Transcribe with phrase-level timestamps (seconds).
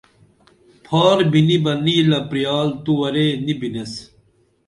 [0.85, 3.93] پھار بِنی بہ نلِیہ پریال تو ورے نی بِنیس